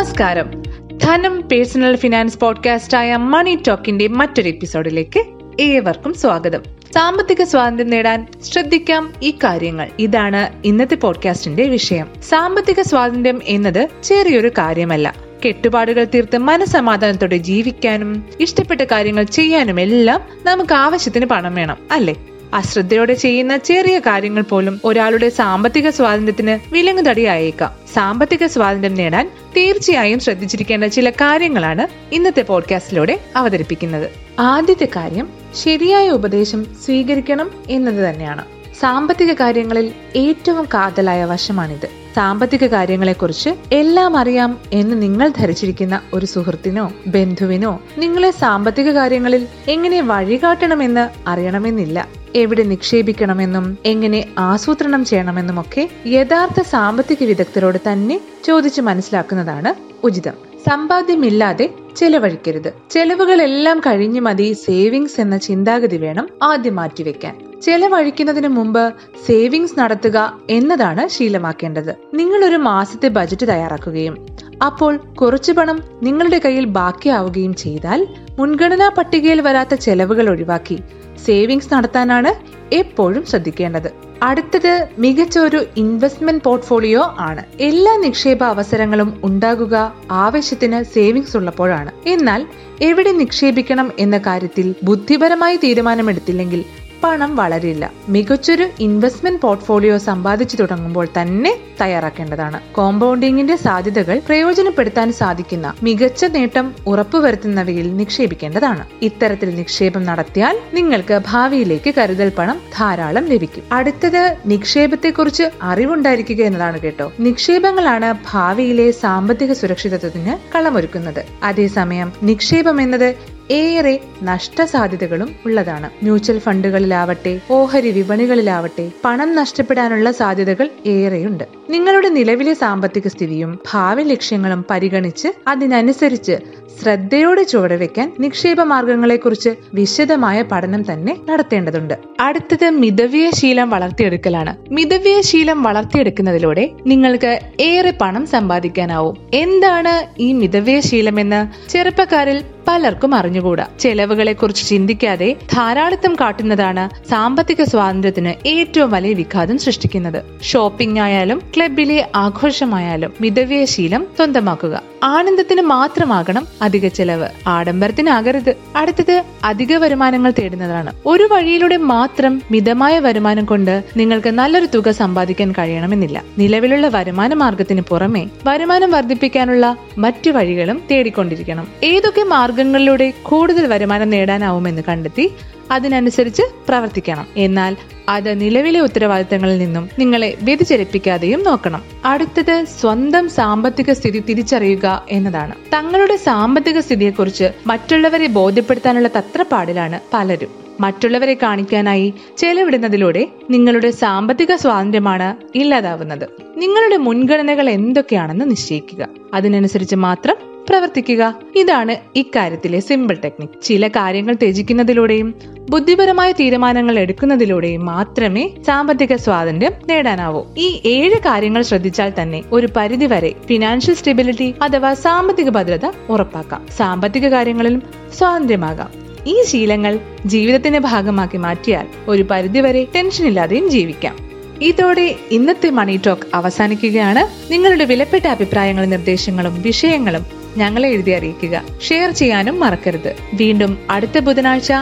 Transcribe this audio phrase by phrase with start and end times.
[0.00, 0.62] നമസ്കാരം.
[1.02, 5.24] ധനം personal finance podcast ആയ മണി ടോക്കിന്റെ മറ്റൊരു എപ്പിസോഡിലേക്ക്
[5.60, 6.62] ഏവർക്കും സ്വാഗതം.
[6.94, 9.88] സാമ്പത്തിക സ്വാതന്ത്ര്യം നേടാൻ ശ്രദ്ധിക്കാം ഈ കാര്യങ്ങൾ.
[9.98, 12.06] ഇതാണ് ഇന്നത്തെ പോഡ്കാസ്റ്റിന്റെ വിഷയം.
[12.28, 15.14] സാമ്പത്തിക സ്വാതന്ത്ര്യം എന്നത് ചെറിയൊരു കാര്യമല്ല.
[15.46, 22.14] കെട്ടുപാടുകൾ തീർത്ത് മനസമാധാനത്തോടെ ജീവിക്കാനും ഇഷ്ടപ്പെട്ട കാര്യങ്ങൾ ചെയ്യാനും എല്ലാം നമുക്ക് ആവശ്യത്തിന് പണം വേണം അല്ലേ?
[22.54, 27.70] അശ്രദ്ധയോടെ ചെയ്യുന്ന ചെറിയ കാര്യങ്ങൾ പോലും ഒരാളുടെ സാമ്പത്തിക സ്വാതന്ത്ര്യത്തിന് വിലങ്ങുതടിയായേക്കാം.
[27.94, 34.10] സാമ്പത്തിക സ്വാതന്ത്ര്യം നേടാൻ തീർച്ചയായും ശ്രദ്ധിച്ചിരിക്കേണ്ട ചില കാര്യങ്ങളാണ് ഇന്നത്തെ പോഡ്കാസ്റ്റിലൂടെ അവതരിപ്പിക്കുന്നത്.
[34.38, 38.44] ആദ്യത്തെ കാര്യം ശരിയായ ഉപദേശം സ്വീകരിക്കണം എന്നത് തന്നെയാണ്.
[38.80, 41.88] സാമ്പത്തിക കാര്യങ്ങളിൽ ഏറ്റവും കാതലായ വശമാണിത്.
[42.16, 51.28] സാമ്പത്തിക കാര്യങ്ങളെക്കുറിച്ച് എല്ലാം അറിയാം എന്ന് നിങ്ങൾ ധരിച്ചിരിക്കുന്ന ഒരു സുഹൃത്തിനോ ബന്ധുവിനോ നിങ്ങളെ സാമ്പത്തിക കാര്യങ്ങളിൽ എങ്ങനെ വഴികാട്ടണമെന്ന്
[51.28, 52.19] അറിയണമെന്നില്ല.
[52.36, 59.74] എവിടെ നിക്ഷേപിക്കണമെന്നും എങ്ങനെ ആസൂത്രണം ചെയ്യണമെന്നുമൊക്കെ യഥാർത്ഥ സാമ്പത്തിക വിദഗ്ധരോട് തന്നെ ചോദിച്ചു മനസ്സിലാക്കുന്നതാണ്
[60.06, 60.32] ഉചിതം.
[60.70, 62.72] സമ്പാദ്യമില്ലാതെ ചെലവഴിക്കരുത്.
[62.90, 67.60] ചെലവുകളെല്ലാം കഴിഞ്ഞു മതി സേവിങ്സ് എന്ന ചിന്താഗതി വേണം ആദ്യം മാറ്റിവെക്കാൻ.
[67.60, 68.94] ചെലവഴിക്കുന്നതിന് മുമ്പ്
[69.26, 71.94] സേവിങ്സ് നടത്തുക എന്നതാണ് ശീലമാക്കേണ്ടത്.
[72.14, 74.26] നിങ്ങൾ ഒരു മാസത്തെ ബജറ്റ് തയ്യാറാക്കുകയും
[74.64, 78.06] അപ്പോൾ കുറച്ചു പണം നിങ്ങളുടെ കയ്യിൽ ബാക്കിയാവുകയും ചെയ്താൽ
[78.38, 80.78] മുൻഗണനാ പട്ടികയിൽ വരാത്ത ചെലവുകൾ ഒഴിവാക്കി
[81.26, 82.30] സേവിങ്സ് നടത്താനാണ്
[82.74, 83.92] എപ്പോഴും ശ്രദ്ധിക്കേണ്ടത്.
[84.22, 87.44] അടുത്തത് മികച്ച ഒരു ഇൻവെസ്റ്റ്മെന്റ് പോർട്ട്ഫോളിയോ ആണ്.
[87.60, 91.90] എല്ലാ നിക്ഷേപ അവസരങ്ങളും ഉണ്ടാകുക ആവശ്യത്തിന് സേവിങ്സ് ഉള്ളപ്പോഴാണ്.
[92.06, 92.46] എന്നാൽ
[92.82, 96.64] എവിടെ നിക്ഷേപിക്കണം എന്ന കാര്യത്തിൽ ബുദ്ധിപരമായി തീരുമാനമെടുത്തില്ലെങ്കിൽ
[97.04, 97.90] പണം വളരില്ല.
[98.08, 102.60] മികച്ചൊരു ഇൻവെസ്റ്റ്മെന്റ് പോർട്ട്ഫോളിയോ സമ്പാദിച്ചു തുടങ്ങുമ്പോൾ തന്നെ തയ്യാറാക്കേണ്ടതാണ്.
[102.74, 108.86] കോമ്പൗണ്ടിങ്ങിന്റെ സാധ്യതകൾ പ്രയോജനപ്പെടുത്താൻ സാധിക്കുന്ന മികച്ച നേട്ടം ഉറപ്പുവരുത്തുന്നവയിൽ നിക്ഷേപിക്കേണ്ടതാണ്.
[109.02, 113.64] ഇത്തരത്തിൽ നിക്ഷേപം നടത്തിയാൽ നിങ്ങൾക്ക് ഭാവിയിലേക്ക് കരുതൽ പണം ധാരാളം ലഭിക്കും.
[113.72, 117.12] അടുത്തത് നിക്ഷേപത്തെക്കുറിച്ച് അറിവുണ്ടായിരിക്കുക എന്നതാണ് കേട്ടോ.
[117.20, 121.24] നിക്ഷേപങ്ങളാണ് ഭാവിയിലെ സാമ്പത്തിക സുരക്ഷിതത്വത്തിന് കളമൊരുക്കുന്നത്.
[121.42, 125.90] അതേസമയം നിക്ഷേപം എന്നത് ഏറെ നഷ്ടസാധ്യതകളും ഉള്ളതാണ്.
[126.02, 131.44] മ്യൂച്വൽ ഫണ്ടുകളിലാവട്ടെ ഓഹരി വിപണികളിലാവട്ടെ പണം നഷ്ടപ്പെടാനുള്ള സാധ്യതകൾ ഏറെയുണ്ട്.
[131.70, 136.38] നിങ്ങളുടെ നിലവിലെ സാമ്പത്തിക സ്ഥിതിയും ഭാവി ലക്ഷ്യങ്ങളും പരിഗണിച്ച് അതിനനുസരിച്ച്
[136.82, 141.94] ശ്രദ്ധയോടെ ചുവടുവെക്കാൻ നിക്ഷേപ മാർഗങ്ങളെക്കുറിച്ച് വിശദമായ പഠനം തന്നെ നടത്തേണ്ടതുണ്ട്.
[142.20, 144.56] അടുത്തത് മിതവ്യ ശീലം വളർത്തിയെടുക്കലാണ്.
[144.70, 149.16] മിതവ്യ ശീലം വളർത്തിയെടുക്കുന്നതിലൂടെ നിങ്ങൾക്ക് ഏറെ പണം സമ്പാദിക്കാനാവും.
[149.34, 153.66] എന്താണ് ഈ മിതവ്യയ ശീലമെന്ന് ചെറുപ്പക്കാരിൽ പലർക്കും അറിഞ്ഞുകൂടാ.
[153.80, 160.24] ചെലവുകളെ കുറിച്ച് ചിന്തിക്കാതെ ധാരാളിത്തം കാട്ടുന്നതാണ് സാമ്പത്തിക സ്വാതന്ത്ര്യത്തിന് ഏറ്റവും വലിയ വിഘാതം സൃഷ്ടിക്കുന്നത്.
[160.42, 164.82] ഷോപ്പിംഗ് ആയാലും ക്ലബിലെ ആഘോഷമായാലും മിതവ്യ ശീലം സ്വന്തമാക്കുക.
[165.04, 167.28] ആനന്ദത്തിന് മാത്രമാകണം അധിക ചെലവ്.
[167.46, 168.54] ആഡംബരത്തിനാകരുത്.
[168.76, 170.92] അടുത്തത് അധിക വരുമാനങ്ങൾ തേടുന്നതാണ്.
[171.06, 176.22] ഒരു വഴിയിലൂടെ മാത്രം മിതമായ വരുമാനം കൊണ്ട് നിങ്ങൾക്ക് നല്ലൊരു തുക സമ്പാദിക്കാൻ കഴിയണമെന്നില്ല.
[176.38, 181.66] നിലവിലുള്ള വരുമാന മാർഗത്തിന് പുറമെ വരുമാനം വർദ്ധിപ്പിക്കാനുള്ള മറ്റു വഴികളും തേടിക്കൊണ്ടിരിക്കണം.
[181.84, 185.30] ഏതൊക്കെ മാർഗങ്ങളിലൂടെ കൂടുതൽ വരുമാനം നേടാനാവുമെന്ന് കണ്ടെത്തി
[185.70, 187.26] അതിനനുസരിച്ച് പ്രവർത്തിക്കണം.
[187.36, 187.76] എന്നാൽ
[188.08, 191.82] അത് നിലവിലെ ഉത്തരവാദിത്തങ്ങളിൽ നിന്നും നിങ്ങളെ വ്യതിചലിപ്പിക്കാതെയും നോക്കണം.
[192.04, 195.54] അടുത്തത് സ്വന്തം സാമ്പത്തിക സ്ഥിതി തിരിച്ചറിയുക എന്നതാണ്.
[195.72, 200.48] തങ്ങളുടെ സാമ്പത്തിക സ്ഥിതിയെക്കുറിച്ച് മറ്റുള്ളവരെ ബോധ്യപ്പെടുത്താനുള്ള തത്രപ്പാടിലാണ് പലരും.
[200.80, 206.28] മറ്റുള്ളവരെ കാണിക്കാനായി ചെലവിടുന്നതിലൂടെ നിങ്ങളുടെ സാമ്പത്തിക സ്വാതന്ത്ര്യമാണ് ഇല്ലാതാവുന്നത്.
[206.56, 209.08] നിങ്ങളുടെ മുൻഗണനകൾ എന്തൊക്കെയാണെന്ന് നിശ്ചയിക്കുക.
[209.34, 210.36] അതിനനുസരിച്ച് മാത്രം
[210.68, 211.34] പ്രവർത്തിക്കുക.
[211.56, 213.62] ഇതാണ് ഇക്കാര്യത്തിലെ സിമ്പിൾ ടെക്നിക്.
[213.62, 215.34] ചില കാര്യങ്ങൾ ത്യജിക്കുന്നതിലൂടെയും
[215.70, 220.42] ബുദ്ധിപരമായ തീരുമാനങ്ങൾ എടുക്കുന്നതിലൂടെ മാത്രമേ സാമ്പത്തിക സ്വാതന്ത്ര്യം നേടാനാവൂ.
[220.58, 226.66] ഈ ഏഴ് കാര്യങ്ങൾ ശ്രദ്ധിച്ചാൽ തന്നെ ഒരു പരിധിവരെ ഫിനാൻഷ്യൽ സ്റ്റെബിലിറ്റി അഥവാ സാമ്പത്തിക ഭദ്രത ഉറപ്പാക്കാം.
[226.76, 227.82] സാമ്പത്തിക കാര്യങ്ങളിലും
[228.18, 228.90] സ്വാതന്ത്ര്യമാകാം.
[229.26, 234.16] ഈ ശീലങ്ങൾ ജീവിതത്തിന്റെ ഭാഗമാക്കി മാറ്റിയാൽ ഒരു പരിധിവരെ ടെൻഷൻ ഇല്ലാതെയും ജീവിക്കാം.
[234.62, 237.52] ഇതോടെ ഇന്നത്തെ മണി ടോക്ക് അവസാനിക്കുകയാണ്.
[237.52, 240.26] നിങ്ങളുടെ വിലപ്പെട്ട അഭിപ്രായങ്ങളും നിർദ്ദേശങ്ങളും വിഷയങ്ങളും
[240.56, 241.62] ഞങ്ങളെ എഴുതി അറിയിക്കുക.
[241.88, 243.16] ഷെയർ ചെയ്യാനും മറക്കരുത്.
[243.34, 244.72] വീണ്ടും അടുത്ത ബുധനാഴ്ച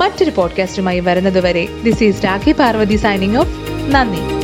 [0.00, 3.54] മറ്റൊരു പോഡ്കാസ്റ്റുമായി വരുന്നതുവരെ this is Rakhi Parvathy signing off
[3.90, 4.43] നന്ദി.